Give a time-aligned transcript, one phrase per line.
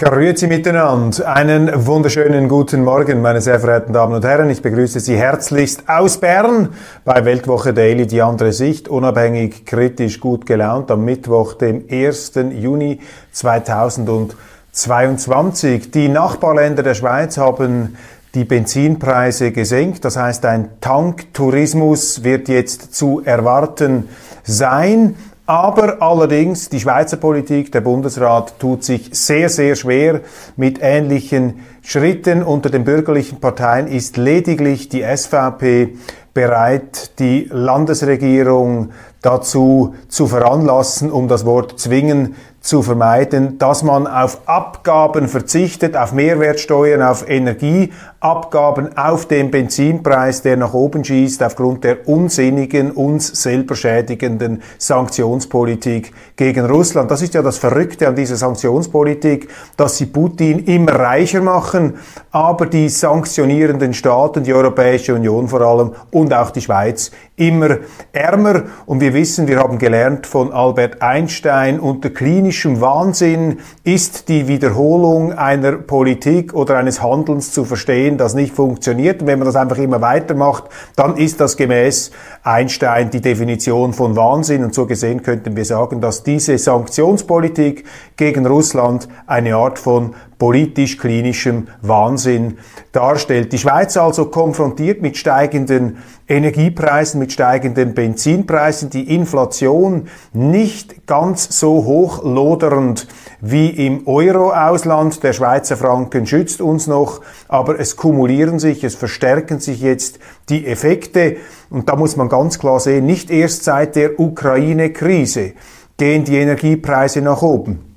[0.00, 1.28] Grüezi miteinander.
[1.28, 4.48] Einen wunderschönen guten Morgen, meine sehr verehrten Damen und Herren.
[4.48, 6.70] Ich begrüße Sie herzlichst aus Bern
[7.04, 12.32] bei Weltwoche Daily, die andere Sicht, unabhängig, kritisch, gut gelaunt, am Mittwoch, dem 1.
[12.52, 13.00] Juni
[13.32, 15.90] 2022.
[15.90, 17.98] Die Nachbarländer der Schweiz haben
[18.34, 20.06] die Benzinpreise gesenkt.
[20.06, 24.08] Das heißt, ein Tanktourismus wird jetzt zu erwarten
[24.44, 25.16] sein.
[25.50, 30.20] Aber allerdings, die Schweizer Politik, der Bundesrat tut sich sehr, sehr schwer
[30.54, 32.44] mit ähnlichen Schritten.
[32.44, 35.96] Unter den bürgerlichen Parteien ist lediglich die SVP
[36.34, 38.90] bereit, die Landesregierung
[39.22, 46.12] dazu zu veranlassen, um das Wort zwingen zu vermeiden, dass man auf Abgaben verzichtet, auf
[46.12, 53.74] Mehrwertsteuern, auf Energieabgaben, auf den Benzinpreis, der nach oben schießt, aufgrund der unsinnigen, uns selber
[53.74, 57.10] schädigenden Sanktionspolitik gegen Russland.
[57.10, 61.94] Das ist ja das Verrückte an dieser Sanktionspolitik, dass sie Putin immer reicher machen,
[62.30, 67.78] aber die sanktionierenden Staaten, die Europäische Union vor allem und auch die Schweiz immer
[68.12, 68.64] ärmer.
[68.84, 72.10] Und wir wissen, wir haben gelernt von Albert Einstein, unter
[72.50, 79.20] klinischem Wahnsinn ist die Wiederholung einer Politik oder eines Handelns zu verstehen, das nicht funktioniert.
[79.20, 80.64] Und wenn man das einfach immer weitermacht,
[80.96, 82.10] dann ist das gemäß
[82.42, 84.64] Einstein die Definition von Wahnsinn.
[84.64, 87.84] Und so gesehen könnten wir sagen, dass diese Sanktionspolitik
[88.16, 92.58] gegen Russland eine Art von politisch-klinischem Wahnsinn
[92.92, 93.52] darstellt.
[93.52, 101.84] Die Schweiz also konfrontiert mit steigenden Energiepreisen, mit steigenden Benzinpreisen, die Inflation nicht ganz so
[101.84, 103.06] hoch lodernd
[103.42, 105.22] wie im Euro-Ausland.
[105.22, 110.66] Der Schweizer Franken schützt uns noch, aber es kumulieren sich, es verstärken sich jetzt die
[110.66, 111.36] Effekte.
[111.68, 115.52] Und da muss man ganz klar sehen, nicht erst seit der Ukraine-Krise
[115.98, 117.90] gehen die Energiepreise nach oben.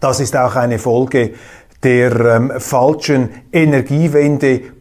[0.00, 1.32] Das ist auch eine Folge
[1.82, 3.30] der ähm, falschen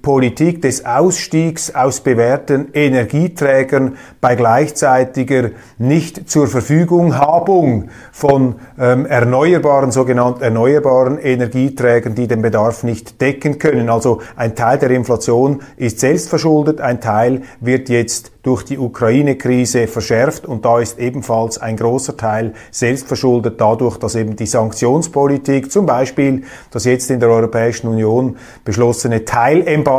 [0.02, 9.92] Energiewende-Politik, des Ausstiegs aus bewährten Energieträgern bei gleichzeitiger nicht zur Verfügung Habung von ähm, erneuerbaren,
[9.92, 13.90] sogenannten erneuerbaren Energieträgern, die den Bedarf nicht decken können.
[13.90, 20.48] Also ein Teil der Inflation ist selbstverschuldet, ein Teil wird jetzt durch die Ukraine-Krise verschärft
[20.48, 26.44] und da ist ebenfalls ein großer Teil selbstverschuldet dadurch, dass eben die Sanktionspolitik, zum Beispiel
[26.72, 29.91] das jetzt in der Europäischen Union beschlossene Teilembargo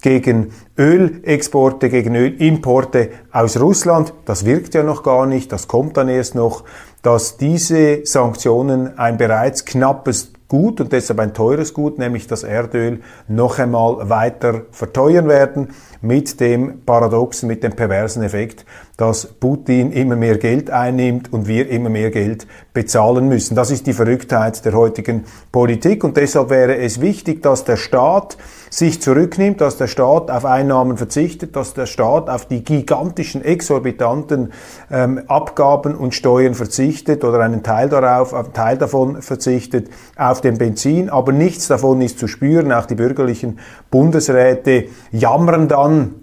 [0.00, 6.08] gegen Ölexporte, gegen Ölimporte aus Russland, das wirkt ja noch gar nicht, das kommt dann
[6.08, 6.64] erst noch,
[7.02, 13.00] dass diese Sanktionen ein bereits knappes Gut und deshalb ein teures Gut, nämlich das Erdöl,
[13.28, 15.70] noch einmal weiter verteuern werden.
[16.02, 18.66] Mit dem paradoxen, mit dem perversen Effekt,
[18.98, 23.54] dass Putin immer mehr Geld einnimmt und wir immer mehr Geld bezahlen müssen.
[23.56, 26.04] Das ist die Verrücktheit der heutigen Politik.
[26.04, 28.36] Und deshalb wäre es wichtig, dass der Staat
[28.74, 34.52] sich zurücknimmt, dass der Staat auf Einnahmen verzichtet, dass der Staat auf die gigantischen, exorbitanten
[34.90, 40.58] ähm, Abgaben und Steuern verzichtet oder einen Teil darauf, einen Teil davon verzichtet auf den
[40.58, 42.72] Benzin, aber nichts davon ist zu spüren.
[42.72, 43.60] Auch die bürgerlichen
[43.92, 46.16] Bundesräte jammern dann,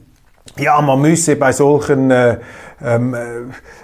[0.57, 2.39] ja, man müsse bei solchen äh,
[2.83, 3.19] ähm, äh,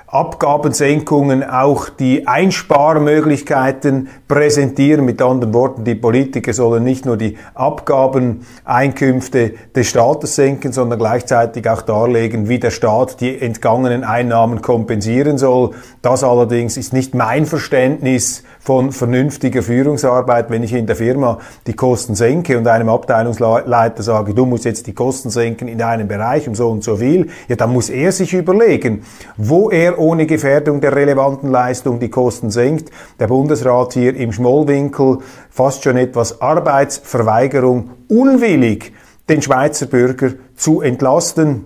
[0.09, 5.03] Abgabensenkungen auch die Einsparmöglichkeiten präsentieren.
[5.03, 11.69] Mit anderen Worten, die Politiker sollen nicht nur die Abgabeneinkünfte des Staates senken, sondern gleichzeitig
[11.69, 15.71] auch darlegen, wie der Staat die entgangenen Einnahmen kompensieren soll.
[16.01, 21.73] Das allerdings ist nicht mein Verständnis von vernünftiger Führungsarbeit, wenn ich in der Firma die
[21.73, 26.47] Kosten senke und einem Abteilungsleiter sage, du musst jetzt die Kosten senken in einem Bereich
[26.47, 29.03] um so und so viel, ja, dann muss er sich überlegen,
[29.35, 32.89] wo er ohne Gefährdung der relevanten Leistung die Kosten senkt.
[33.19, 38.93] Der Bundesrat hier im Schmollwinkel fast schon etwas Arbeitsverweigerung unwillig,
[39.29, 41.65] den Schweizer Bürger zu entlasten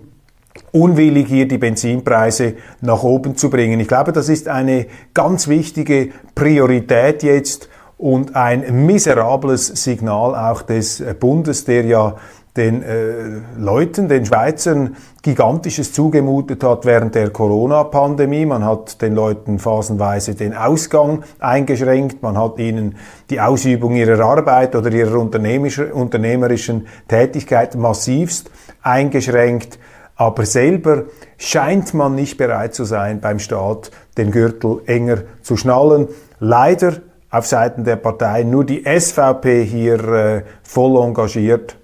[0.72, 3.80] unwillig hier die Benzinpreise nach oben zu bringen.
[3.80, 7.68] Ich glaube, das ist eine ganz wichtige Priorität jetzt
[7.98, 12.16] und ein miserables Signal auch des Bundes, der ja
[12.56, 18.44] den äh, Leuten, den Schweizern gigantisches zugemutet hat während der Corona-Pandemie.
[18.44, 22.96] Man hat den Leuten phasenweise den Ausgang eingeschränkt, man hat ihnen
[23.30, 28.50] die Ausübung ihrer Arbeit oder ihrer unternehmerischen Tätigkeit massivst
[28.82, 29.78] eingeschränkt.
[30.16, 31.04] Aber selber
[31.38, 36.08] scheint man nicht bereit zu sein, beim Staat den Gürtel enger zu schnallen.
[36.38, 36.96] Leider
[37.30, 41.76] auf Seiten der Partei nur die SVP hier äh, voll engagiert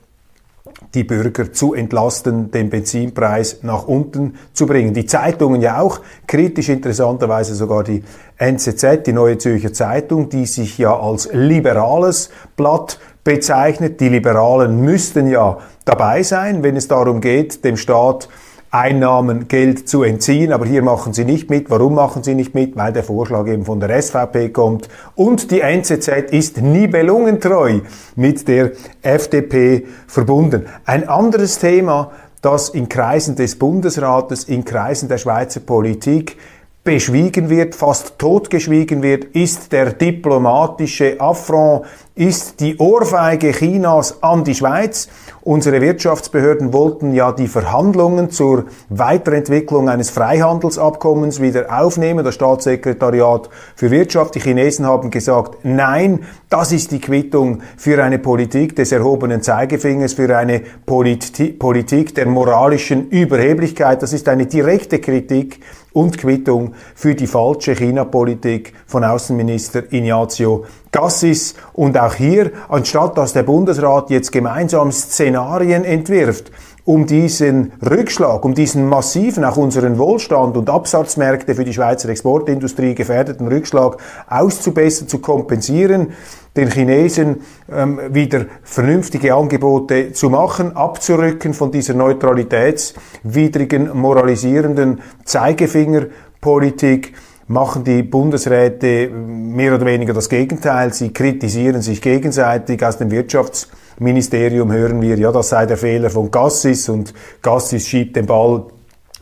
[0.94, 4.94] die Bürger zu entlasten, den Benzinpreis nach unten zu bringen.
[4.94, 8.02] Die Zeitungen ja auch, kritisch interessanterweise sogar die
[8.38, 14.00] NZZ, die Neue Zürcher Zeitung, die sich ja als liberales Blatt bezeichnet.
[14.00, 18.28] Die Liberalen müssten ja dabei sein, wenn es darum geht, dem Staat
[18.70, 20.52] Einnahmen, Geld zu entziehen.
[20.52, 21.70] Aber hier machen sie nicht mit.
[21.70, 22.76] Warum machen sie nicht mit?
[22.76, 24.88] Weil der Vorschlag eben von der SVP kommt.
[25.14, 27.80] Und die NZZ ist nibelungentreu
[28.16, 28.72] mit der
[29.02, 30.66] FDP verbunden.
[30.84, 32.10] Ein anderes Thema,
[32.42, 36.36] das in Kreisen des Bundesrates, in Kreisen der Schweizer Politik
[36.84, 41.84] beschwiegen wird, fast totgeschwiegen wird, ist der diplomatische Affront,
[42.14, 45.08] ist die Ohrfeige Chinas an die Schweiz.
[45.42, 52.24] Unsere Wirtschaftsbehörden wollten ja die Verhandlungen zur Weiterentwicklung eines Freihandelsabkommens wieder aufnehmen.
[52.24, 58.18] Das Staatssekretariat für Wirtschaft, die Chinesen haben gesagt, nein, das ist die Quittung für eine
[58.18, 64.02] Politik des erhobenen Zeigefingers, für eine Politi Politik der moralischen Überheblichkeit.
[64.02, 65.60] Das ist eine direkte Kritik
[65.98, 71.54] und Quittung für die falsche China-Politik von Außenminister Ignazio Gassis.
[71.72, 76.52] Und auch hier, anstatt dass der Bundesrat jetzt gemeinsam Szenarien entwirft,
[76.88, 82.94] um diesen Rückschlag, um diesen massiven, auch unseren Wohlstand und Absatzmärkte für die Schweizer Exportindustrie
[82.94, 86.14] gefährdeten Rückschlag auszubessern, zu kompensieren,
[86.56, 97.12] den Chinesen ähm, wieder vernünftige Angebote zu machen, abzurücken von dieser neutralitätswidrigen, moralisierenden Zeigefingerpolitik
[97.48, 100.92] machen die Bundesräte mehr oder weniger das Gegenteil.
[100.92, 102.84] Sie kritisieren sich gegenseitig.
[102.84, 108.16] Aus dem Wirtschaftsministerium hören wir, ja, das sei der Fehler von Gassis und Gassis schiebt
[108.16, 108.66] den Ball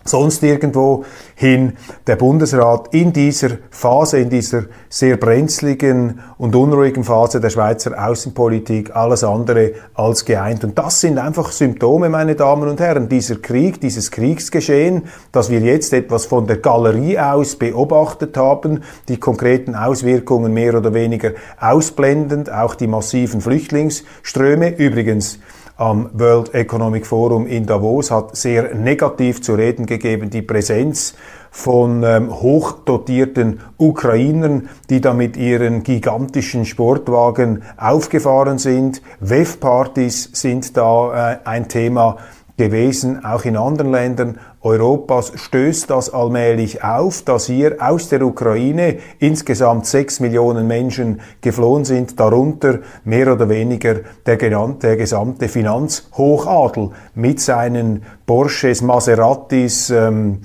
[0.08, 1.05] sonst irgendwo
[1.35, 1.75] hin
[2.06, 8.94] der Bundesrat in dieser Phase, in dieser sehr brenzligen und unruhigen Phase der Schweizer Außenpolitik
[8.94, 10.64] alles andere als geeint.
[10.64, 15.61] Und das sind einfach Symptome, meine Damen und Herren, dieser Krieg, dieses Kriegsgeschehen, das wir
[15.61, 22.50] jetzt etwas von der Galerie aus beobachtet haben, die konkreten Auswirkungen mehr oder weniger ausblendend,
[22.52, 24.76] auch die massiven Flüchtlingsströme.
[24.76, 25.38] Übrigens,
[25.76, 31.14] am World Economic Forum in Davos hat sehr negativ zu reden gegeben die Präsenz
[31.50, 39.02] von ähm, hochdotierten Ukrainern, die da mit ihren gigantischen Sportwagen aufgefahren sind.
[39.20, 42.19] WEF-Partys sind da äh, ein Thema
[42.56, 48.96] gewesen, auch in anderen Ländern Europas stößt das allmählich auf, dass hier aus der Ukraine
[49.20, 56.90] insgesamt sechs Millionen Menschen geflohen sind, darunter mehr oder weniger der, genannte, der gesamte Finanzhochadel
[57.14, 60.40] mit seinen Porsches, Maseratis, ähm,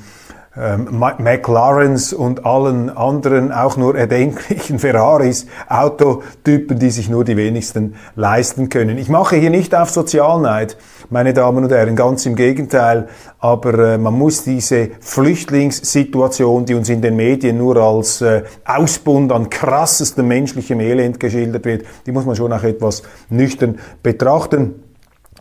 [0.55, 7.95] ähm, McLarens und allen anderen auch nur erdenklichen Ferraris, Autotypen, die sich nur die wenigsten
[8.15, 8.97] leisten können.
[8.97, 10.77] Ich mache hier nicht auf Sozialneid,
[11.11, 13.09] meine Damen und Herren, ganz im Gegenteil,
[13.39, 19.33] aber äh, man muss diese Flüchtlingssituation, die uns in den Medien nur als äh, Ausbund
[19.33, 24.75] an krassestem menschlichem Elend geschildert wird, die muss man schon auch etwas nüchtern betrachten.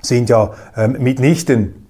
[0.02, 1.86] Sind ja ähm, mitnichten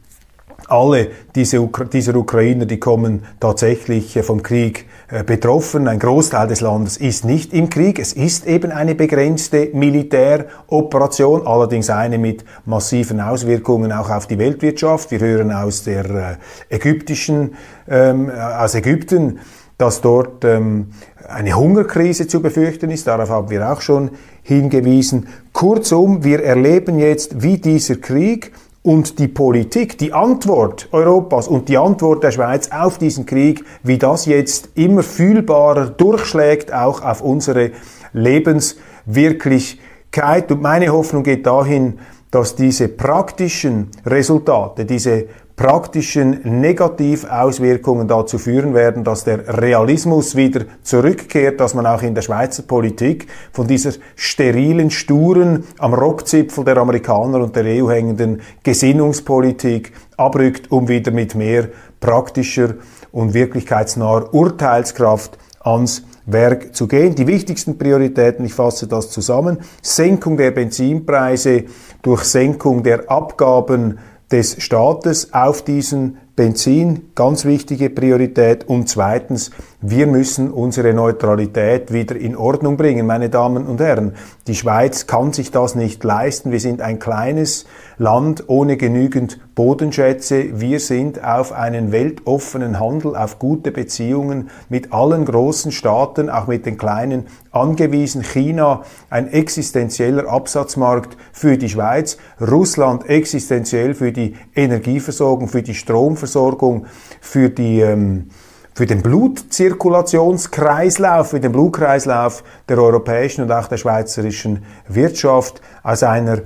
[0.69, 4.87] alle diese Ukra dieser Ukrainer, die kommen tatsächlich äh, vom Krieg
[5.27, 5.89] betroffen.
[5.89, 7.99] Ein Großteil des Landes ist nicht im Krieg.
[7.99, 15.11] Es ist eben eine begrenzte Militäroperation, allerdings eine mit massiven Auswirkungen auch auf die Weltwirtschaft.
[15.11, 16.39] Wir hören aus der
[16.71, 17.55] äh, ägyptischen,
[17.89, 19.41] ähm, aus Ägypten,
[19.79, 20.89] dass dort ähm,
[21.29, 23.07] eine Hungerkrise zu befürchten ist.
[23.07, 24.11] Darauf haben wir auch schon
[24.43, 25.29] hingewiesen.
[25.53, 31.77] Kurzum, wir erleben jetzt, wie dieser Krieg und die Politik, die Antwort Europas und die
[31.77, 37.73] Antwort der Schweiz auf diesen Krieg, wie das jetzt immer fühlbarer durchschlägt, auch auf unsere
[38.15, 40.51] Lebenswirklichkeit.
[40.51, 41.99] Und meine Hoffnung geht dahin,
[42.31, 45.27] dass diese praktischen Resultate, diese
[45.61, 52.23] praktischen Negativauswirkungen dazu führen werden, dass der Realismus wieder zurückkehrt, dass man auch in der
[52.23, 59.93] Schweizer Politik von dieser sterilen, sturen, am Rockzipfel der Amerikaner und der EU hängenden Gesinnungspolitik
[60.17, 61.69] abrückt, um wieder mit mehr
[62.01, 62.77] praktischer
[63.13, 67.15] und wirklichkeitsnaher Urteilskraft ans Werk zu gehen.
[67.15, 71.65] Die wichtigsten Prioritäten, ich fasse das zusammen, Senkung der Benzinpreise
[72.01, 73.99] durch Senkung der Abgaben
[74.31, 78.69] des Staates auf diesen Benzin, ganz wichtige Priorität.
[78.69, 79.51] Und zweitens,
[79.83, 84.13] wir müssen unsere Neutralität wieder in Ordnung bringen, meine Damen und Herren.
[84.47, 86.53] Die Schweiz kann sich das nicht leisten.
[86.53, 87.65] Wir sind ein kleines
[87.97, 90.61] Land ohne genügend Bodenschätze.
[90.61, 96.67] Wir sind auf einen weltoffenen Handel, auf gute Beziehungen mit allen großen Staaten, auch mit
[96.67, 98.23] den kleinen angewiesen.
[98.23, 106.85] China ein existenzieller Absatzmarkt für die Schweiz, Russland existenziell für die Energieversorgung, für die Stromversorgung,
[107.23, 108.27] für die ähm,
[108.75, 116.41] für den Blutzirkulationskreislauf, für den Blutkreislauf der europäischen und auch der schweizerischen Wirtschaft aus einer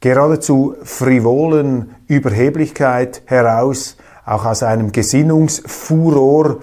[0.00, 6.58] geradezu frivolen Überheblichkeit heraus, auch aus einem Gesinnungsfuror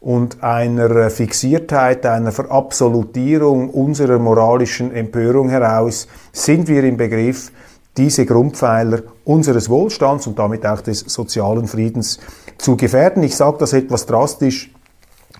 [0.00, 7.52] und einer Fixiertheit, einer Verabsolutierung unserer moralischen Empörung heraus, sind wir im Begriff,
[7.96, 12.18] diese Grundpfeiler unseres Wohlstands und damit auch des sozialen Friedens
[12.60, 13.22] zu gefährden.
[13.22, 14.70] Ich sage das etwas drastisch,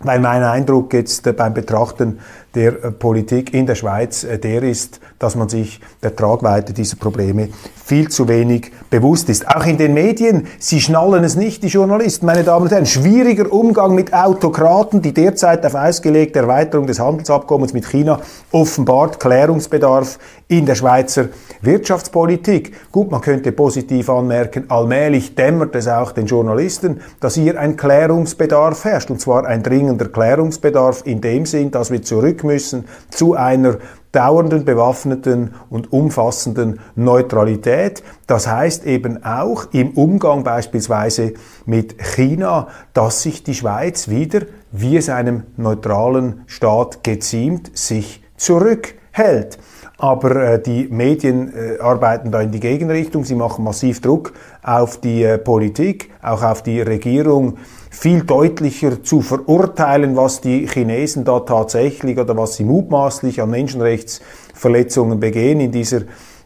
[0.03, 2.19] weil mein Eindruck jetzt beim Betrachten
[2.55, 6.97] der äh, Politik in der Schweiz äh, der ist, dass man sich der Tragweite dieser
[6.97, 7.49] Probleme
[7.85, 9.49] viel zu wenig bewusst ist.
[9.49, 12.87] Auch in den Medien, sie schnallen es nicht, die Journalisten, meine Damen und Herren.
[12.87, 18.21] Schwieriger Umgang mit Autokraten, die derzeit auf ausgelegte Erweiterung des Handelsabkommens mit China
[18.53, 21.29] offenbart Klärungsbedarf in der Schweizer
[21.63, 22.75] Wirtschaftspolitik.
[22.91, 28.85] Gut, man könnte positiv anmerken, allmählich dämmert es auch den Journalisten, dass hier ein Klärungsbedarf
[28.85, 33.35] herrscht, und zwar ein dringender Klärungsbedarf in dem Sinn, dass wir zurück zurück müssen zu
[33.35, 33.79] einer
[34.13, 38.03] dauernden, bewaffneten und umfassenden Neutralität.
[38.27, 44.41] Das heißt eben auch im Umgang beispielsweise mit China, dass sich die Schweiz wieder,
[44.73, 49.59] wie es einem neutralen Staat geziemt, sich zurückhält.
[49.97, 53.25] Aber äh, die Medien äh, arbeiten da in die Gegenrichtung.
[53.25, 54.33] Sie machen massiv Druck
[54.63, 57.59] auf die äh, Politik, auch auf die Regierung,
[58.01, 65.21] viel deutlicher zu verurteilen, was die Chinesen da tatsächlich oder was sie mutmaßlich an Menschenrechtsverletzungen
[65.21, 66.01] begehen in dieser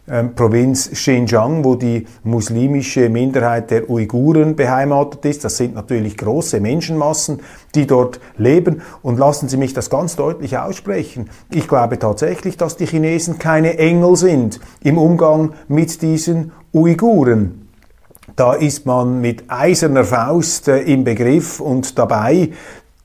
[0.05, 5.45] ähm, Provinz Xinjiang, wo die muslimische Minderheit der Uiguren beheimatet ist.
[5.45, 7.39] Das sind natürlich große Menschenmassen,
[7.73, 8.81] die dort leben.
[9.01, 11.29] Und lassen Sie mich das ganz deutlich aussprechen.
[11.51, 17.64] Ich glaube tatsächlich, dass die Chinesen keine Engel sind im Umgang mit diesen Uiguren.
[18.35, 22.51] Da ist man mit eiserner Faust äh, im Begriff und dabei,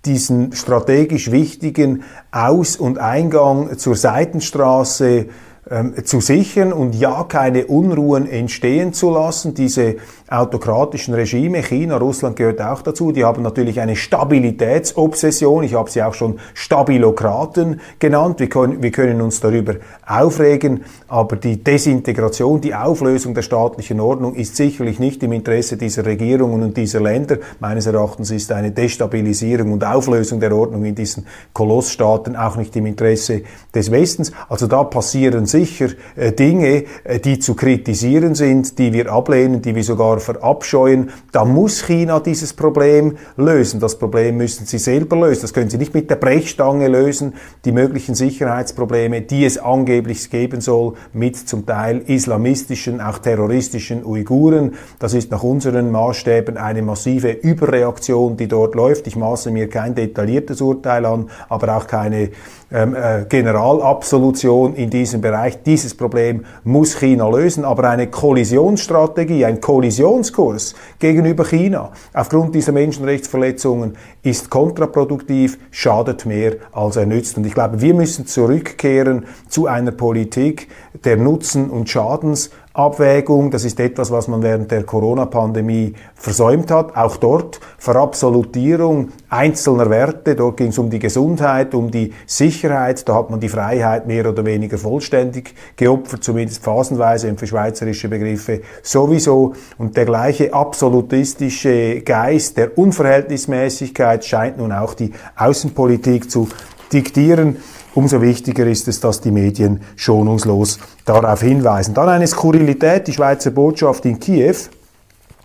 [0.07, 5.27] diesen strategisch wichtigen Aus- und Eingang zur Seitenstraße
[5.71, 9.55] ähm, zu sichern und ja keine Unruhen entstehen zu lassen.
[9.55, 9.97] Diese
[10.31, 15.65] autokratischen Regime, China, Russland gehört auch dazu, die haben natürlich eine Stabilitätsobsession.
[15.65, 18.39] Ich habe sie auch schon Stabilokraten genannt.
[18.39, 19.75] Wir können, wir können uns darüber
[20.07, 26.07] aufregen, aber die Desintegration, die Auflösung der staatlichen Ordnung ist sicherlich nicht im Interesse dieser
[26.07, 27.39] Regierungen und dieser Länder.
[27.59, 32.87] Meines Erachtens ist eine Destabilisierung und Auflösung der Ordnung in diesen Kolossstaaten auch nicht im
[32.87, 33.43] Interesse
[33.75, 34.31] des Westens.
[34.49, 39.75] Also da passieren sicher äh, Dinge, äh, die zu kritisieren sind, die wir ablehnen, die
[39.75, 43.81] wir sogar verabscheuen, da muss China dieses Problem lösen.
[43.81, 45.43] Das Problem müssen sie selber lösen.
[45.43, 47.35] Das können sie nicht mit der Brechstange lösen.
[47.65, 54.75] Die möglichen Sicherheitsprobleme, die es angeblich geben soll, mit zum Teil islamistischen, auch terroristischen Uiguren.
[54.99, 59.07] Das ist nach unseren Maßstäben eine massive Überreaktion, die dort läuft.
[59.07, 62.31] Ich maße mir kein detailliertes Urteil an, aber auch keine
[62.71, 65.65] Generalabsolution in diesem Bereich.
[65.65, 73.97] Dieses Problem muss China lösen, aber eine Kollisionsstrategie, ein Kollisionskurs gegenüber China aufgrund dieser Menschenrechtsverletzungen
[74.23, 77.37] ist kontraproduktiv, schadet mehr als er nützt.
[77.37, 80.69] Und ich glaube, wir müssen zurückkehren zu einer Politik
[81.05, 82.50] der Nutzen und Schadens
[82.81, 83.51] Abwägung.
[83.51, 86.97] Das ist etwas, was man während der Corona-Pandemie versäumt hat.
[86.97, 90.35] Auch dort Verabsolutierung einzelner Werte.
[90.35, 93.09] Dort ging es um die Gesundheit, um die Sicherheit.
[93.09, 98.09] Da hat man die Freiheit mehr oder weniger vollständig geopfert, zumindest phasenweise und für schweizerische
[98.09, 99.55] Begriffe sowieso.
[99.79, 106.49] Und der gleiche absolutistische Geist der Unverhältnismäßigkeit scheint nun auch die Außenpolitik zu
[106.93, 107.57] diktieren.
[107.94, 111.94] Umso wichtiger ist es, dass die Medien schonungslos darauf hinweisen.
[111.94, 114.54] Dann eine Skurrilität, die Schweizer Botschaft in Kiew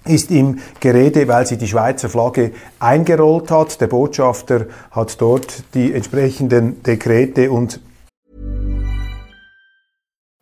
[0.05, 3.81] ist im Gerede, weil sie die Schweizer Flagge eingerollt hat.
[3.81, 7.79] Der Botschafter hat dort die entsprechenden Dekrete und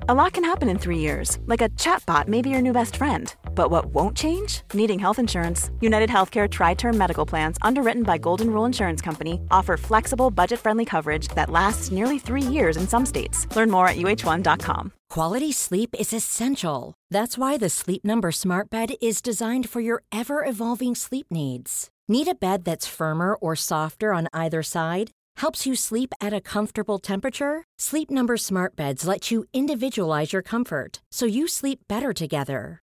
[0.06, 2.98] A lot can happen in three years, like a chatbot may be your new best
[2.98, 3.38] friend.
[3.56, 4.62] But what won't change?
[4.74, 5.72] Needing health insurance.
[5.80, 10.60] United Healthcare Tri Term Medical Plans, underwritten by Golden Rule Insurance Company, offer flexible, budget
[10.60, 13.48] friendly coverage that lasts nearly three years in some states.
[13.56, 14.92] Learn more at uh1.com.
[15.10, 16.94] Quality sleep is essential.
[17.12, 21.90] That's why the Sleep Number Smart Bed is designed for your ever evolving sleep needs.
[22.08, 25.12] Need a bed that's firmer or softer on either side?
[25.38, 27.64] Helps you sleep at a comfortable temperature?
[27.80, 32.83] Sleep Number Smart Beds let you individualize your comfort so you sleep better together.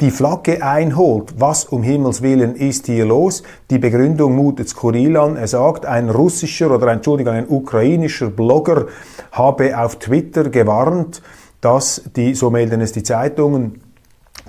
[0.00, 1.34] die Flagge einholt.
[1.38, 3.42] Was um Himmels Willen ist hier los?
[3.70, 5.36] Die Begründung mutet skurril an.
[5.36, 8.86] Er sagt, ein russischer oder Entschuldigung, ein ukrainischer Blogger
[9.32, 11.22] habe auf Twitter gewarnt,
[11.60, 13.80] dass die, so melden es die Zeitungen,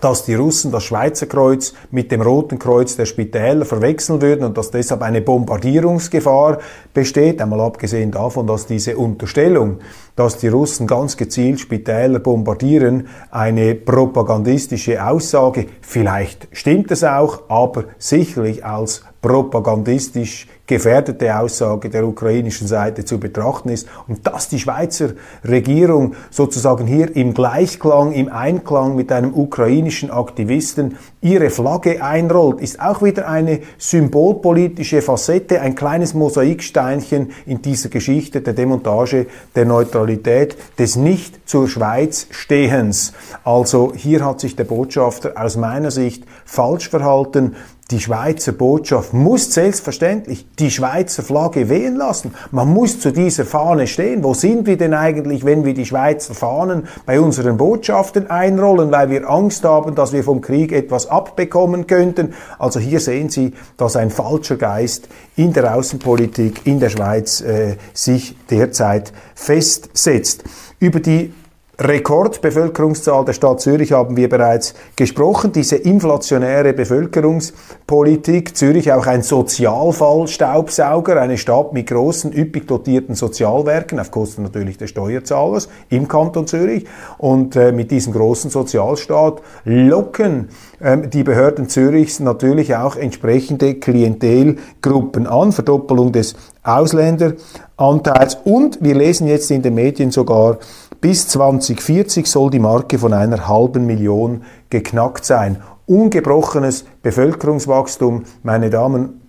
[0.01, 4.58] dass die Russen das Schweizer Kreuz mit dem Roten Kreuz der Spitäler verwechseln würden und
[4.58, 6.58] dass deshalb eine Bombardierungsgefahr
[6.93, 9.79] besteht, einmal abgesehen davon, dass diese Unterstellung,
[10.15, 17.86] dass die Russen ganz gezielt Spitäler bombardieren, eine propagandistische Aussage, vielleicht stimmt es auch, aber
[17.98, 25.10] sicherlich als propagandistisch gefährdete Aussage der ukrainischen Seite zu betrachten ist und dass die Schweizer
[25.44, 32.80] Regierung sozusagen hier im Gleichklang, im Einklang mit einem ukrainischen Aktivisten ihre Flagge einrollt, ist
[32.80, 40.56] auch wieder eine symbolpolitische Facette, ein kleines Mosaiksteinchen in dieser Geschichte der Demontage der Neutralität,
[40.80, 43.12] des nicht zur Schweiz stehens.
[43.44, 47.56] Also hier hat sich der Botschafter aus meiner Sicht falsch verhalten
[47.92, 52.34] die Schweizer Botschaft muss selbstverständlich die Schweizer Flagge wehen lassen.
[52.52, 54.24] Man muss zu dieser Fahne stehen.
[54.24, 59.10] Wo sind wir denn eigentlich, wenn wir die Schweizer Fahnen bei unseren Botschaften einrollen, weil
[59.10, 62.34] wir Angst haben, dass wir vom Krieg etwas abbekommen könnten?
[62.58, 67.76] Also hier sehen Sie, dass ein falscher Geist in der Außenpolitik in der Schweiz äh,
[67.94, 70.44] sich derzeit festsetzt.
[70.80, 71.34] Über die
[71.80, 75.51] Rekordbevölkerungszahl der Stadt Zürich haben wir bereits gesprochen.
[75.51, 78.56] Diese inflationäre Bevölkerungspolitik.
[78.56, 84.92] Zürich auch ein Sozialfallstaubsauger, eine Stadt mit großen, üppig dotierten Sozialwerken, auf Kosten natürlich des
[84.92, 86.86] Steuerzahlers im Kanton Zürich.
[87.18, 90.50] Und äh, mit diesem großen Sozialstaat locken
[90.81, 95.51] ähm, die Behörden Zürichs natürlich auch entsprechende Klientelgruppen an.
[95.51, 98.38] Verdoppelung des Ausländeranteils.
[98.44, 100.60] Und wir lesen jetzt in den Medien sogar,
[101.01, 105.57] bis 2040 soll die Marke von einer halben Million geknackt sein.
[105.87, 109.22] Ungebrochenes Bevölkerungswachstum, meine Damen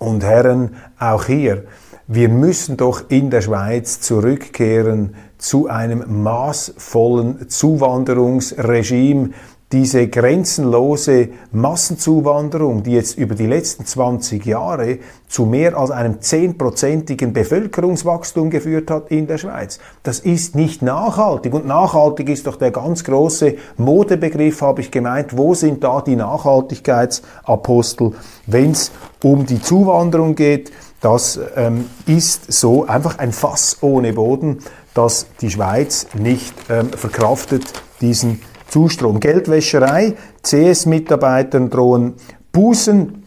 [0.00, 1.64] und Herren, auch hier.
[2.08, 9.30] Wir müssen doch in der Schweiz zurückkehren zu einem maßvollen Zuwanderungsregime,
[9.76, 17.34] diese grenzenlose Massenzuwanderung, die jetzt über die letzten 20 Jahre zu mehr als einem zehnprozentigen
[17.34, 19.78] Bevölkerungswachstum geführt hat in der Schweiz.
[20.02, 21.52] Das ist nicht nachhaltig.
[21.52, 25.36] Und nachhaltig ist doch der ganz große Modebegriff, habe ich gemeint.
[25.36, 28.12] Wo sind da die Nachhaltigkeitsapostel,
[28.46, 30.72] wenn es um die Zuwanderung geht?
[31.02, 34.60] Das ähm, ist so einfach ein Fass ohne Boden,
[34.94, 37.64] dass die Schweiz nicht ähm, verkraftet,
[38.00, 39.20] diesen Zustrom.
[39.20, 42.14] Geldwäscherei, CS-Mitarbeitern drohen
[42.52, 43.24] Bußen.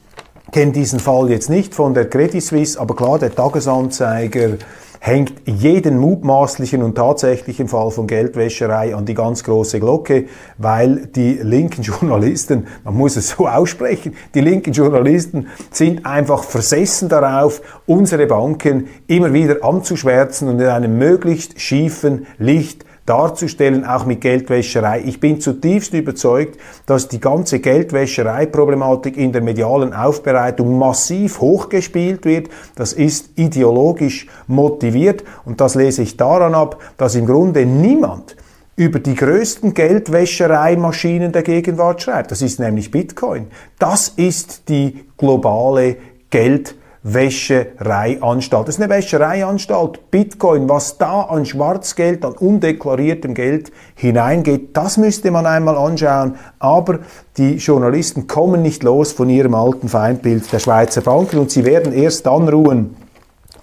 [0.51, 4.57] Kennen diesen Fall jetzt nicht von der Credit Suisse, aber klar, der Tagesanzeiger
[4.99, 10.25] hängt jeden mutmaßlichen und tatsächlichen Fall von Geldwäscherei an die ganz große Glocke,
[10.57, 17.07] weil die linken Journalisten, man muss es so aussprechen, die linken Journalisten sind einfach versessen
[17.07, 24.21] darauf, unsere Banken immer wieder anzuschwärzen und in einem möglichst schiefen Licht darzustellen, auch mit
[24.21, 25.01] Geldwäscherei.
[25.05, 32.49] Ich bin zutiefst überzeugt, dass die ganze Geldwäscherei-Problematik in der medialen Aufbereitung massiv hochgespielt wird.
[32.75, 38.35] Das ist ideologisch motiviert und das lese ich daran ab, dass im Grunde niemand
[38.75, 42.31] über die größten Geldwäschereimaschinen der Gegenwart schreibt.
[42.31, 43.47] Das ist nämlich Bitcoin.
[43.77, 45.97] Das ist die globale
[46.29, 46.78] Geldwäscherei.
[47.03, 48.67] Wäschereianstalt.
[48.67, 50.11] Das ist eine Wäschereianstalt.
[50.11, 56.35] Bitcoin, was da an Schwarzgeld, an undeklariertem Geld hineingeht, das müsste man einmal anschauen.
[56.59, 56.99] Aber
[57.37, 61.93] die Journalisten kommen nicht los von ihrem alten Feindbild der Schweizer Banken und sie werden
[61.93, 62.97] erst dann ruhen,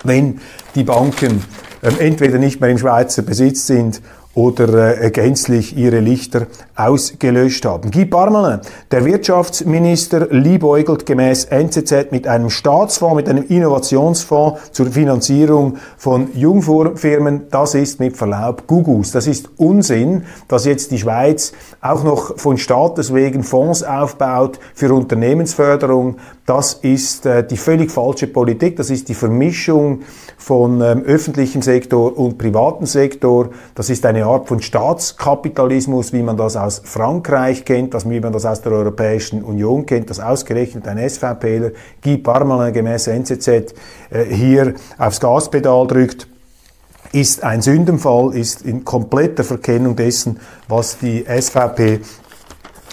[0.03, 0.41] wenn
[0.75, 1.45] die Banken
[1.83, 4.01] äh, entweder nicht mehr im Schweizer Besitz sind
[4.37, 6.47] oder äh, gänzlich ihre Lichter
[6.77, 7.91] ausgelöscht haben.
[7.91, 15.79] Guy Parmelin, der Wirtschaftsminister, liebäugelt gemäß NZZ mit einem Staatsfonds, mit einem Innovationsfonds zur Finanzierung
[15.97, 17.49] von Jungfirmen.
[17.51, 19.11] Das ist mit Verlaub Gugus.
[19.11, 24.93] Das ist Unsinn, dass jetzt die Schweiz auch noch von Staates wegen Fonds aufbaut für
[24.93, 26.17] Unternehmensförderung.
[26.45, 28.77] Das ist äh, die völlig falsche Politik.
[28.77, 30.03] Das ist die Vermischung
[30.37, 33.49] von ähm, öffentlichem Sektor und privatem Sektor.
[33.75, 38.33] Das ist eine Art von Staatskapitalismus, wie man das aus Frankreich kennt, das, wie man
[38.33, 41.71] das aus der Europäischen Union kennt, dass ausgerechnet ein SVPler,
[42.03, 46.29] Guy Parmelin gemäß NZZ, äh, hier aufs Gaspedal drückt
[47.13, 52.01] ist ein Sündenfall, ist in kompletter Verkennung dessen, was die SVP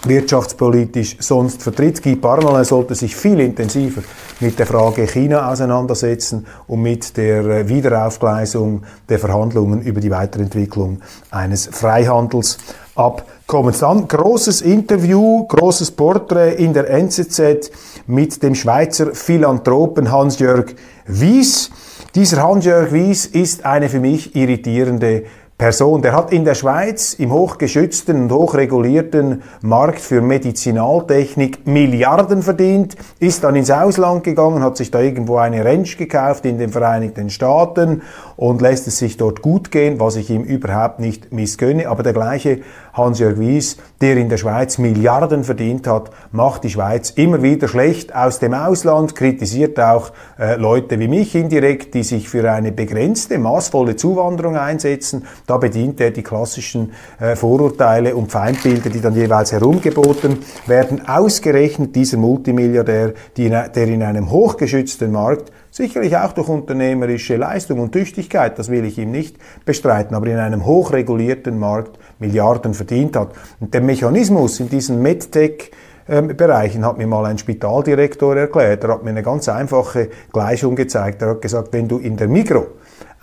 [0.06, 2.04] wirtschaftspolitisch sonst vertritt.
[2.04, 4.02] Guy Parmelin sollte sich viel intensiver
[4.40, 11.00] mit der Frage China auseinandersetzen und mit der äh, Wiederaufgleisung der Verhandlungen über die Weiterentwicklung
[11.32, 13.80] eines Freihandelsabkommens.
[13.80, 17.72] Dann großes Interview, großes Porträt in der NZZ
[18.08, 21.70] mit dem Schweizer Philanthropen Hans-Jörg Wies.
[22.16, 25.24] Dieser Hans-Jörg Wies ist eine für mich irritierende
[25.64, 26.02] Person.
[26.02, 33.46] Der hat in der Schweiz im hochgeschützten und hochregulierten Markt für Medizinaltechnik Milliarden verdient, ist
[33.46, 38.02] dann ins Ausland gegangen, hat sich da irgendwo eine Ranch gekauft in den Vereinigten Staaten
[38.36, 41.88] und lässt es sich dort gut gehen, was ich ihm überhaupt nicht missgönne.
[41.88, 42.60] Aber der gleiche
[42.94, 48.16] Hans-Jörg Wies, der in der Schweiz Milliarden verdient hat, macht die Schweiz immer wieder schlecht
[48.16, 53.40] aus dem Ausland, kritisiert auch äh, Leute wie mich indirekt, die sich für eine begrenzte,
[53.40, 55.26] maßvolle Zuwanderung einsetzen.
[55.48, 61.08] Da bedient er die klassischen äh, Vorurteile und Feindbilder, die dann jeweils herumgeboten werden.
[61.08, 67.94] Ausgerechnet dieser Multimilliardär, die, der in einem hochgeschützten Markt Sicherlich auch durch unternehmerische Leistung und
[67.94, 73.30] Tüchtigkeit, das will ich ihm nicht bestreiten, aber in einem hochregulierten Markt Milliarden verdient hat.
[73.60, 75.72] Und der Mechanismus in diesen MedTech
[76.06, 78.84] Bereichen hat mir mal ein Spitaldirektor erklärt.
[78.84, 81.22] Er hat mir eine ganz einfache Gleichung gezeigt.
[81.22, 82.68] Er hat gesagt, wenn du in der Migro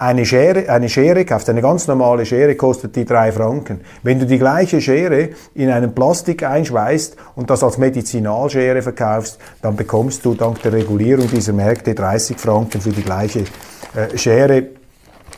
[0.00, 3.82] eine Schere, eine Schere kaufst, eine ganz normale Schere kostet die drei Franken.
[4.02, 9.76] Wenn du die gleiche Schere in einen Plastik einschweißt und das als Medizinalschere verkaufst, dann
[9.76, 13.40] bekommst du dank der Regulierung dieser Märkte 30 Franken für die gleiche
[13.94, 14.68] äh, Schere.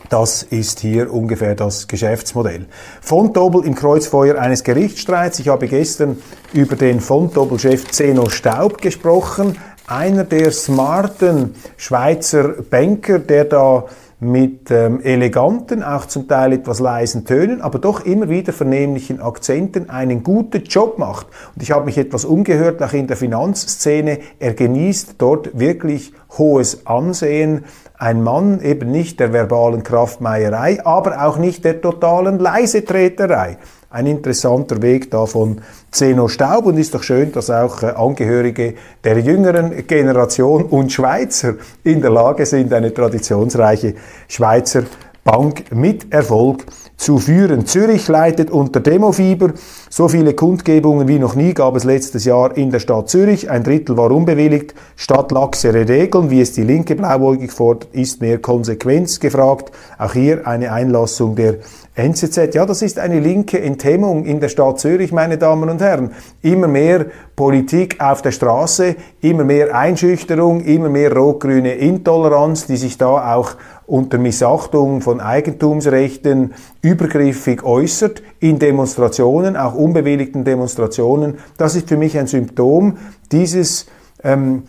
[0.08, 2.66] Das ist hier ungefähr das Geschäftsmodell.
[3.00, 5.40] Fontobel im Kreuzfeuer eines Gerichtsstreits.
[5.40, 6.18] Ich habe gestern
[6.52, 9.58] über den Fontobel-Chef Zeno Staub gesprochen.
[9.88, 13.86] Einer der smarten Schweizer Banker, der da
[14.22, 19.90] mit ähm, eleganten, auch zum Teil etwas leisen Tönen, aber doch immer wieder vernehmlichen Akzenten
[19.90, 21.26] einen guten Job macht.
[21.56, 24.20] Und ich habe mich etwas umgehört, auch in der Finanzszene.
[24.38, 27.64] Er genießt dort wirklich hohes Ansehen.
[27.98, 33.58] Ein Mann eben nicht der verbalen Kraftmeierei, aber auch nicht der totalen Leisetreterei
[33.92, 36.66] ein interessanter Weg da von Zeno Staub.
[36.66, 38.74] Und ist doch schön, dass auch äh, Angehörige
[39.04, 43.94] der jüngeren Generation und Schweizer in der Lage sind, eine traditionsreiche
[44.28, 44.84] Schweizer
[45.24, 46.64] Bank mit Erfolg
[47.02, 47.66] zu führen.
[47.66, 49.52] Zürich leidet unter Demofieber.
[49.90, 53.50] So viele Kundgebungen wie noch nie gab es letztes Jahr in der Stadt Zürich.
[53.50, 54.74] Ein Drittel war unbewilligt.
[54.94, 59.72] Statt laxere Regeln, wie es die Linke blauäugig fordert, ist mehr Konsequenz gefragt.
[59.98, 61.56] Auch hier eine Einlassung der
[61.94, 66.12] NZZ, ja, das ist eine linke Enthemmung in der Stadt Zürich, meine Damen und Herren.
[66.40, 67.04] Immer mehr
[67.36, 73.56] Politik auf der Straße, immer mehr Einschüchterung, immer mehr rot-grüne Intoleranz, die sich da auch
[73.86, 76.54] unter Missachtung von Eigentumsrechten
[76.92, 81.38] übergriffig äußert, in Demonstrationen, auch unbewilligten Demonstrationen.
[81.56, 82.98] Das ist für mich ein Symptom
[83.30, 83.86] dieses
[84.22, 84.64] ähm,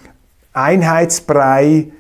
[0.54, 1.92] Einheitsbrei,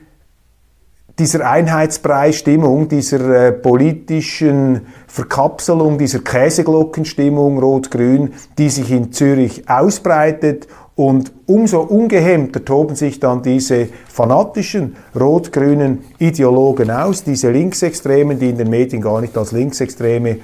[1.19, 11.32] dieser Einheitsbrei-Stimmung, dieser äh, politischen Verkapselung, dieser Käseglockenstimmung Rot-Grün, die sich in Zürich ausbreitet und
[11.47, 18.69] umso ungehemmter toben sich dann diese fanatischen rot-grünen Ideologen aus, diese Linksextremen, die in den
[18.69, 20.38] Medien gar nicht als Linksextreme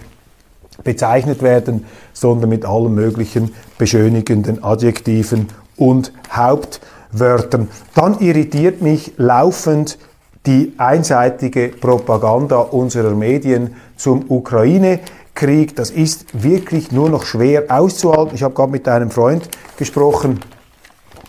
[0.84, 7.68] bezeichnet werden, sondern mit allen möglichen beschönigenden Adjektiven und Hauptwörtern.
[7.94, 10.00] Dann irritiert mich laufend
[10.46, 15.19] die einseitige Propaganda unserer Medien zum Ukraine-Krieg.
[15.76, 18.36] Das ist wirklich nur noch schwer auszuhalten.
[18.36, 19.48] Ich habe gerade mit einem Freund
[19.78, 20.42] gesprochen,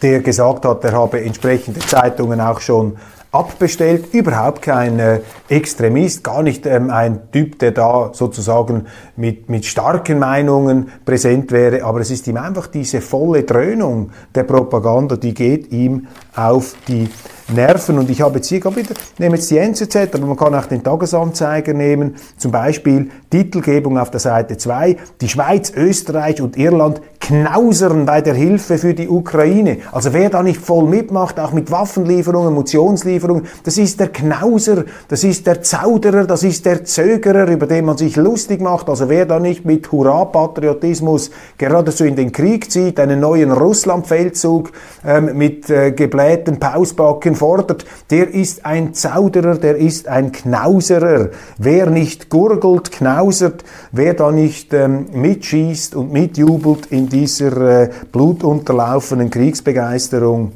[0.02, 2.96] der gesagt hat, er habe entsprechende Zeitungen auch schon
[3.32, 9.64] abbestellt, überhaupt kein äh, Extremist, gar nicht ähm, ein Typ, der da sozusagen mit, mit
[9.64, 15.34] starken Meinungen präsent wäre, aber es ist ihm einfach diese volle Dröhnung der Propaganda, die
[15.34, 17.08] geht ihm auf die
[17.52, 17.98] nerven.
[17.98, 20.82] Und ich habe jetzt hier wieder, nehme jetzt die NZZ, aber man kann auch den
[20.82, 28.06] Tagesanzeiger nehmen, zum Beispiel Titelgebung auf der Seite 2, die Schweiz, Österreich und Irland knausern
[28.06, 29.78] bei der Hilfe für die Ukraine.
[29.92, 35.22] Also wer da nicht voll mitmacht, auch mit Waffenlieferungen, Munitionslieferungen, das ist der Knauser, das
[35.22, 38.88] ist der Zauderer, das ist der Zögerer, über den man sich lustig macht.
[38.88, 44.72] Also wer da nicht mit Hurra-Patriotismus geradezu in den Krieg zieht, einen neuen Russland-Feldzug
[45.06, 51.30] ähm, mit äh, geblähten Pausbacken fordert, der ist ein Zauderer, der ist ein Knauserer.
[51.58, 57.90] Wer nicht gurgelt, knausert, wer da nicht ähm, mitschießt und mitjubelt in die dieser äh,
[58.12, 60.52] blutunterlaufenen Kriegsbegeisterung,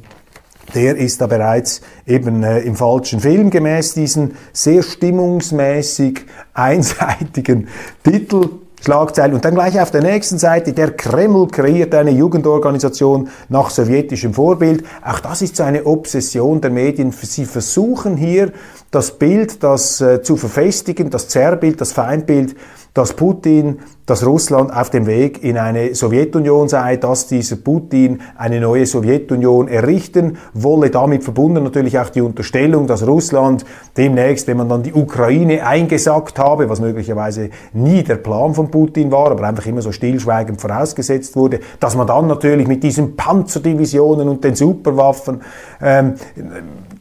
[0.74, 6.22] der ist da bereits eben äh, im falschen Film gemäß diesen sehr stimmungsmäßig
[6.54, 7.68] einseitigen
[8.02, 8.48] Titel.
[8.84, 9.34] Schlagzeilen.
[9.34, 14.84] Und dann gleich auf der nächsten Seite, der Kreml kreiert eine Jugendorganisation nach sowjetischem Vorbild.
[15.02, 17.10] Auch das ist so eine Obsession der Medien.
[17.10, 18.52] Sie versuchen hier
[18.90, 22.54] das Bild, das äh, zu verfestigen, das Zerrbild, das Feindbild
[22.94, 28.60] dass Putin, dass Russland auf dem Weg in eine Sowjetunion sei, dass dieser Putin eine
[28.60, 30.90] neue Sowjetunion errichten wolle.
[30.90, 33.64] Damit verbunden natürlich auch die Unterstellung, dass Russland
[33.96, 39.10] demnächst, wenn man dann die Ukraine eingesackt habe, was möglicherweise nie der Plan von Putin
[39.10, 44.28] war, aber einfach immer so stillschweigend vorausgesetzt wurde, dass man dann natürlich mit diesen Panzerdivisionen
[44.28, 45.40] und den Superwaffen
[45.82, 46.14] ähm,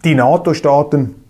[0.04, 1.23] die NATO-Staaten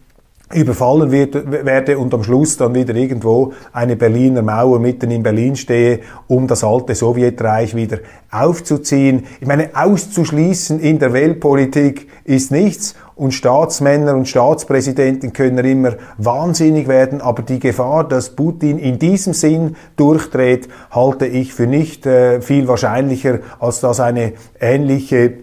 [0.52, 5.56] überfallen wird, werde und am Schluss dann wieder irgendwo eine Berliner Mauer mitten in Berlin
[5.56, 9.26] stehe, um das alte Sowjetreich wieder aufzuziehen.
[9.42, 16.88] Ich meine, auszuschließen in der Weltpolitik ist nichts und Staatsmänner und Staatspräsidenten können immer wahnsinnig
[16.88, 22.42] werden, aber die Gefahr, dass Putin in diesem Sinn durchdreht, halte ich für nicht äh,
[22.42, 25.34] viel wahrscheinlicher, als dass eine ähnliche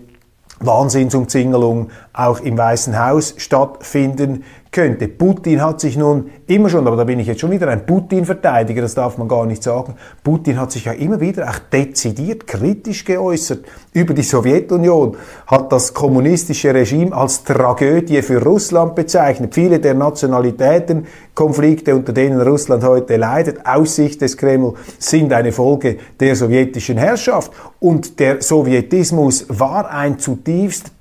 [0.61, 5.09] Wahnsinnsumzingelung auch im Weißen Haus stattfinden könnte.
[5.09, 8.83] Putin hat sich nun immer schon, aber da bin ich jetzt schon wieder ein Putin-Verteidiger,
[8.83, 13.05] das darf man gar nicht sagen, Putin hat sich ja immer wieder auch dezidiert kritisch
[13.05, 15.17] geäußert über die Sowjetunion,
[15.49, 19.55] hat das kommunistische Regime als Tragödie für Russland bezeichnet.
[19.55, 25.97] Viele der Nationalitätenkonflikte, unter denen Russland heute leidet, aus Sicht des Kreml, sind eine Folge
[26.21, 27.51] der sowjetischen Herrschaft.
[27.81, 31.01] Und der Sowjetismus war ein zutiefst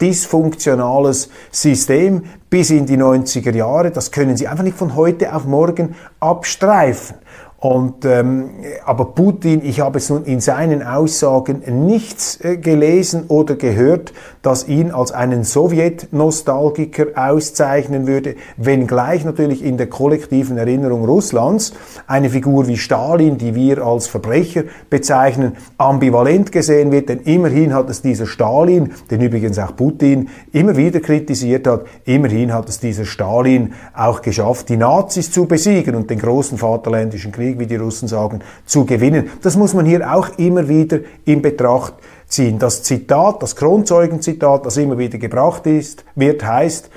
[1.09, 3.91] dysfunktionales System bis in die 90er Jahre.
[3.91, 7.17] Das können Sie einfach nicht von heute auf morgen abstreifen.
[7.57, 8.51] Und, ähm,
[8.85, 14.67] aber Putin, ich habe es nun in seinen Aussagen nichts äh, gelesen oder gehört, das
[14.67, 21.73] ihn als einen Sowjet-Nostalgiker auszeichnen würde, wenngleich natürlich in der kollektiven Erinnerung Russlands
[22.07, 27.89] eine Figur wie Stalin, die wir als Verbrecher bezeichnen, ambivalent gesehen wird, denn immerhin hat
[27.89, 33.05] es dieser Stalin, den übrigens auch Putin immer wieder kritisiert hat, immerhin hat es dieser
[33.05, 38.07] Stalin auch geschafft, die Nazis zu besiegen und den großen Vaterländischen Krieg wie die Russen
[38.07, 39.29] sagen, zu gewinnen.
[39.41, 42.18] Das muss man hier auch immer wieder in Betracht ziehen.
[42.59, 46.89] Das Zitat, das Kronzeugenzitat, das immer wieder gebracht ist, wird, heißt,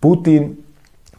[0.00, 0.62] Putin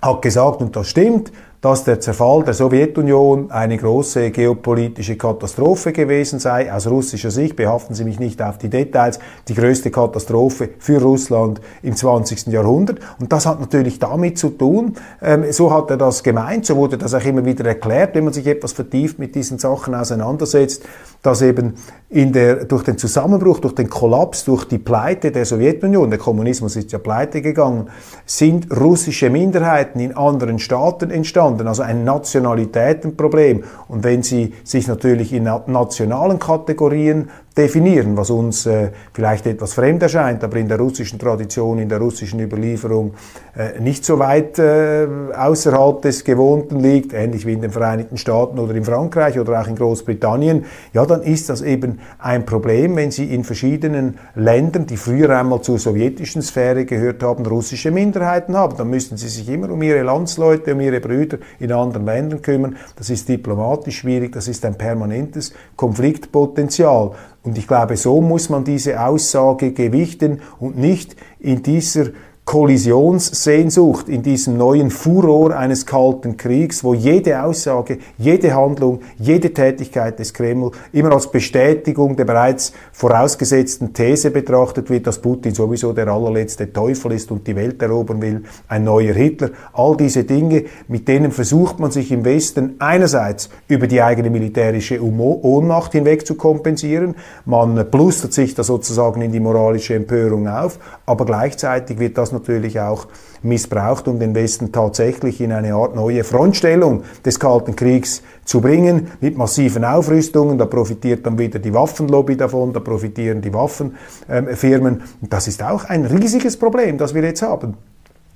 [0.01, 1.32] hat gesagt, und das stimmt,
[1.65, 6.71] dass der Zerfall der Sowjetunion eine große geopolitische Katastrophe gewesen sei.
[6.71, 11.60] Aus russischer Sicht, behaften Sie mich nicht auf die Details, die größte Katastrophe für Russland
[11.82, 12.54] im 20.
[12.54, 12.99] Jahrhundert.
[13.19, 16.99] Und das hat natürlich damit zu tun, ähm, so hat er das gemeint, so wurde
[16.99, 20.84] das auch immer wieder erklärt, wenn man sich etwas vertieft mit diesen Sachen auseinandersetzt,
[21.23, 21.73] dass eben
[22.10, 26.75] in der, durch den Zusammenbruch, durch den Kollaps, durch die Pleite der Sowjetunion, der Kommunismus
[26.75, 27.89] ist ja pleite gegangen,
[28.28, 33.63] sind russische Minderheiten in anderen Staaten entstanden, also ein Nationalitätenproblem.
[33.87, 40.03] Und wenn sie sich natürlich in nationalen Kategorien definieren, was uns äh, vielleicht etwas fremd
[40.03, 43.13] erscheint, aber in der russischen Tradition, in der russischen Überlieferung
[43.55, 48.59] äh, nicht so weit äh, außerhalb des Gewohnten liegt, ähnlich wie in den Vereinigten Staaten
[48.59, 53.11] oder in Frankreich oder auch in Großbritannien, ja, dann ist das eben ein Problem, wenn
[53.11, 58.75] Sie in verschiedenen Ländern, die früher einmal zur sowjetischen Sphäre gehört haben, russische Minderheiten haben.
[58.75, 62.75] Dann müssten Sie sich immer um Ihre Landsleute, um Ihre Brüder in anderen Ländern kümmern.
[62.97, 67.11] Das ist diplomatisch schwierig, das ist ein permanentes Konfliktpotenzial.
[67.45, 72.08] Und ich glaube, so muss man diese Aussage gewichten und nicht in dieser
[72.45, 80.19] Kollisionssehnsucht, in diesem neuen Furor eines kalten Kriegs, wo jede Aussage, jede Handlung, jede Tätigkeit
[80.19, 86.08] des Kreml immer als Bestätigung der bereits vorausgesetzten These betrachtet wird, dass Putin sowieso der
[86.08, 89.49] allerletzte Teufel ist und die Welt erobern will, ein neuer Hitler.
[89.73, 95.01] All diese Dinge, mit denen versucht man sich im Westen einerseits über die eigene militärische
[95.01, 100.77] Ohnmacht hinweg zu kompensieren, man plustert sich da sozusagen in die moralische Empörung auf,
[101.08, 103.08] aber gleichzeitig wird das natürlich auch
[103.41, 109.08] missbraucht, um den Westen tatsächlich in eine Art neue Frontstellung des Kalten Kriegs zu bringen,
[109.21, 110.60] mit massiven Aufrüstungen.
[110.60, 115.02] Da profitiert dann wieder die Waffenlobby davon, da profitieren die Waffenfirmen.
[115.21, 117.76] Das ist auch ein riesiges Problem, das wir jetzt haben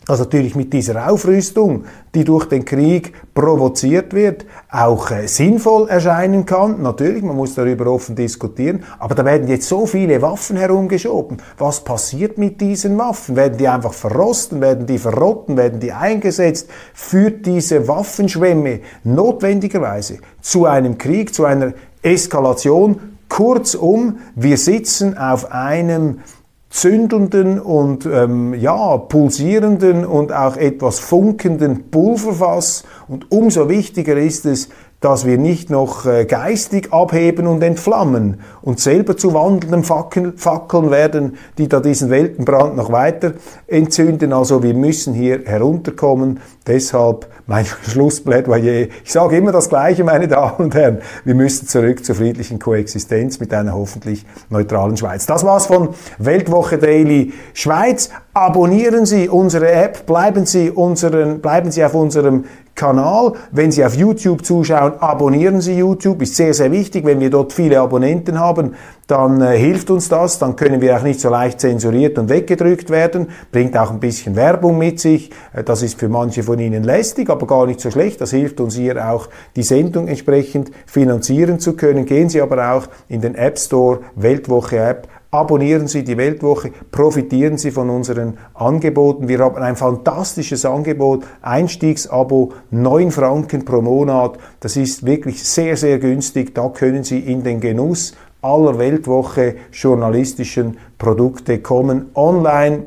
[0.09, 1.83] dass natürlich mit dieser Aufrüstung,
[2.15, 6.81] die durch den Krieg provoziert wird, auch äh, sinnvoll erscheinen kann.
[6.81, 11.37] Natürlich, man muss darüber offen diskutieren, aber da werden jetzt so viele Waffen herumgeschoben.
[11.59, 13.35] Was passiert mit diesen Waffen?
[13.35, 14.61] Werden die einfach verrosten?
[14.61, 15.57] Werden die verrotten?
[15.57, 16.71] Werden die eingesetzt?
[16.95, 22.99] Führt diese Waffenschwemme notwendigerweise zu einem Krieg, zu einer Eskalation?
[23.29, 26.21] Kurzum, wir sitzen auf einem
[26.69, 32.83] zündenden und ähm, ja, pulsierenden und auch etwas funkenden Pulverfass.
[33.07, 34.69] Und umso wichtiger ist es,
[35.01, 41.37] dass wir nicht noch äh, geistig abheben und entflammen und selber zu wandelnden Fackeln, werden,
[41.57, 43.33] die da diesen Weltenbrand noch weiter
[43.67, 44.33] entzünden.
[44.33, 46.39] Also wir müssen hier herunterkommen.
[46.67, 48.87] Deshalb mein Schlussplädoyer.
[49.03, 50.99] Ich sage immer das Gleiche, meine Damen und Herren.
[51.23, 55.25] Wir müssen zurück zur friedlichen Koexistenz mit einer hoffentlich neutralen Schweiz.
[55.25, 58.09] Das war's von Weltwoche Daily Schweiz.
[58.33, 62.45] Abonnieren Sie unsere App, bleiben Sie, unseren, bleiben Sie auf unserem
[62.79, 63.33] Kanal.
[63.51, 66.21] Wenn Sie auf YouTube zuschauen, abonnieren Sie YouTube.
[66.21, 67.05] Ist sehr, sehr wichtig.
[67.05, 70.39] Wenn wir dort viele Abonnenten haben, dann äh, hilft uns das.
[70.39, 73.27] Dann können wir auch nicht so leicht zensuriert und weggedrückt werden.
[73.51, 75.29] Bringt auch ein bisschen Werbung mit sich.
[75.51, 78.21] Äh, das ist für manche von Ihnen lästig, aber gar nicht so schlecht.
[78.21, 82.05] Das hilft uns hier auch, die Sendung entsprechend finanzieren zu können.
[82.05, 87.59] Gehen Sie aber auch in den App Store, Weltwoche App, Abonnieren Sie die Weltwoche, profitieren
[87.59, 89.27] Sie von unseren Angeboten.
[89.27, 94.39] Wir haben ein fantastisches Angebot, Einstiegsabo, 9 Franken pro Monat.
[94.59, 96.55] Das ist wirklich sehr, sehr günstig.
[96.55, 102.85] Da können Sie in den Genuss aller Weltwoche journalistischen Produkte kommen, online,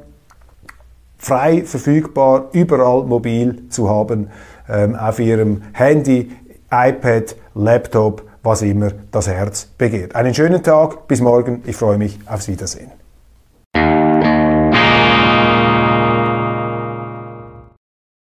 [1.18, 4.30] frei verfügbar, überall mobil zu haben,
[4.68, 6.32] ähm, auf Ihrem Handy,
[6.72, 10.14] iPad, Laptop, was immer das Herz begehrt.
[10.14, 13.01] Einen schönen Tag, bis morgen, ich freue mich aufs Wiedersehen.